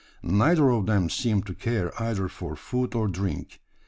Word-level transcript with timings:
Neither 0.23 0.67
of 0.71 0.87
them 0.87 1.11
seemed 1.11 1.45
to 1.45 1.53
care 1.53 1.91
either 2.01 2.27
for 2.27 2.55
food 2.55 2.95
or 2.95 3.07
drink. 3.07 3.59